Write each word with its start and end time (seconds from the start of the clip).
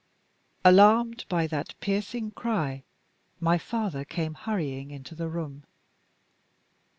Alarmed 0.65 1.25
by 1.29 1.45
that 1.45 1.75
piercing 1.79 2.31
cry, 2.31 2.81
my 3.39 3.59
father 3.59 4.03
came 4.03 4.33
hurrying 4.33 4.89
into 4.89 5.13
the 5.13 5.27
room. 5.29 5.63